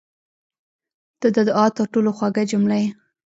[1.19, 2.87] •ته د دعا تر ټولو خوږه جمله یې.